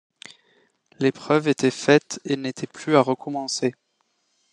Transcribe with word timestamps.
L’épreuve 0.97 1.47
était 1.47 1.69
faite, 1.69 2.19
et 2.25 2.35
n’était 2.35 2.65
plus 2.65 2.95
à 2.95 3.01
recommencer. 3.01 3.75